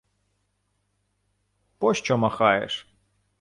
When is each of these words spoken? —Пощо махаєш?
—Пощо 1.79 2.17
махаєш? 2.17 2.93